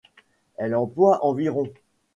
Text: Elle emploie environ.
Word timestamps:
Elle 0.57 0.73
emploie 0.73 1.23
environ. 1.23 1.71